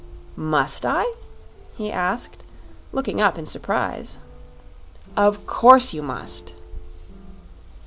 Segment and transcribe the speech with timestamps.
[0.35, 1.13] "Must I?"
[1.77, 2.41] he asked,
[2.91, 4.17] looking up in surprise.
[5.15, 6.53] "Of course you must."